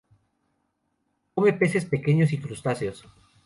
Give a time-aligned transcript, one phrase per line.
[1.35, 3.05] Come peces pequeños y crustáceos.